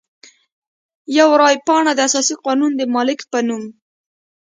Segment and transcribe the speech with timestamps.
[1.17, 3.63] یوه رای پاڼه د اساسي قانون د مالک په نوم.